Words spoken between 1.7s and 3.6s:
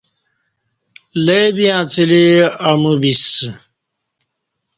اڅہ لی امعو بِسہ